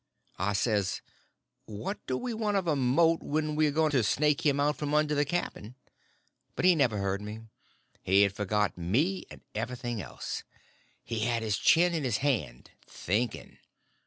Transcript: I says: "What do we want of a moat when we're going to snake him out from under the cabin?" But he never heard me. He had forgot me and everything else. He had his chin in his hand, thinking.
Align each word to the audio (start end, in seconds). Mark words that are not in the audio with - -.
I 0.39 0.53
says: 0.53 1.03
"What 1.67 2.03
do 2.07 2.17
we 2.17 2.33
want 2.33 2.57
of 2.57 2.65
a 2.65 2.75
moat 2.75 3.21
when 3.21 3.55
we're 3.55 3.69
going 3.69 3.91
to 3.91 4.01
snake 4.01 4.43
him 4.43 4.59
out 4.59 4.75
from 4.75 4.95
under 4.95 5.13
the 5.13 5.25
cabin?" 5.25 5.75
But 6.55 6.65
he 6.65 6.73
never 6.73 6.97
heard 6.97 7.21
me. 7.21 7.41
He 8.01 8.23
had 8.23 8.33
forgot 8.33 8.75
me 8.79 9.25
and 9.29 9.41
everything 9.53 10.01
else. 10.01 10.43
He 11.03 11.19
had 11.25 11.43
his 11.43 11.59
chin 11.59 11.93
in 11.93 12.03
his 12.03 12.17
hand, 12.17 12.71
thinking. 12.87 13.59